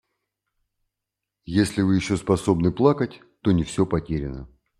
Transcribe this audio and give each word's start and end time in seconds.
Если 1.45 1.83
Вы 1.83 1.95
еще 1.97 2.17
способны 2.17 2.71
плакать, 2.71 3.21
то 3.43 3.51
не 3.51 3.63
все 3.63 3.85
потеряно. 3.85 4.49